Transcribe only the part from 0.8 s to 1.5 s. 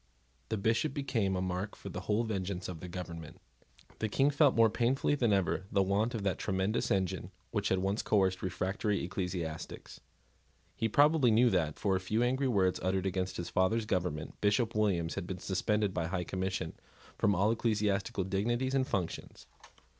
became a